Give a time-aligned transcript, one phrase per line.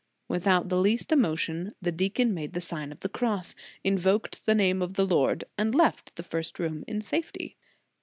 [0.27, 3.53] Without the least emotion, the deacon made the Sign of the Cross,
[3.83, 7.55] invoked the name of the Lord, and left the first room in safety.